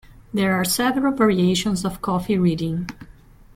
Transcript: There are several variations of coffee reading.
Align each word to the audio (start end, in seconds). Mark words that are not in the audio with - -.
There 0.33 0.53
are 0.55 0.65
several 0.65 1.13
variations 1.13 1.85
of 1.85 2.01
coffee 2.01 2.35
reading. 2.35 2.87